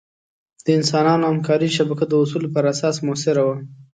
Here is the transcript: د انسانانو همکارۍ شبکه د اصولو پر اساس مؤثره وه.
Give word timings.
د 0.65 0.67
انسانانو 0.79 1.29
همکارۍ 1.31 1.69
شبکه 1.77 2.05
د 2.07 2.13
اصولو 2.23 2.47
پر 2.55 2.63
اساس 2.73 2.95
مؤثره 3.05 3.41
وه. 3.47 3.57